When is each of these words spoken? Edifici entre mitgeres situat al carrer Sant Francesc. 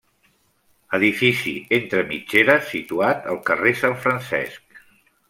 Edifici 0.97 1.53
entre 1.77 2.03
mitgeres 2.13 2.71
situat 2.71 3.29
al 3.35 3.39
carrer 3.51 3.75
Sant 3.83 3.95
Francesc. 4.07 4.81